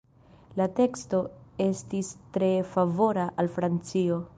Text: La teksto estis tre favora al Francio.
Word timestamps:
La 0.61 0.65
teksto 0.79 1.21
estis 1.67 2.11
tre 2.39 2.51
favora 2.75 3.33
al 3.45 3.57
Francio. 3.61 4.25